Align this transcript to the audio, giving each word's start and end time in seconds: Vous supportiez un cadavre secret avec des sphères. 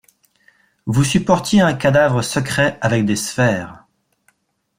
Vous 0.87 1.03
supportiez 1.03 1.61
un 1.61 1.75
cadavre 1.75 2.23
secret 2.23 2.79
avec 2.81 3.05
des 3.05 3.15
sphères. 3.15 3.85